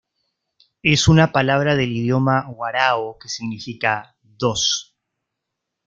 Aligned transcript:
Es 0.81 1.07
una 1.07 1.31
palabra 1.31 1.75
del 1.75 1.91
idioma 1.95 2.49
warao 2.49 3.19
que 3.19 3.29
significa 3.29 4.15
"dos". 4.23 4.95